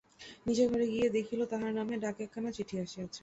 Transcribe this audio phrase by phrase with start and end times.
[0.45, 3.19] নিজের ঘরে গিয়া দেখিল তাহার নামে ডাকে একখানা চিঠি আসিয়াছে।